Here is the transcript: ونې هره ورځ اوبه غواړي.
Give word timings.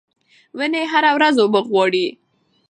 ونې 0.57 0.83
هره 0.91 1.11
ورځ 1.17 1.35
اوبه 1.41 1.59
غواړي. 1.69 2.05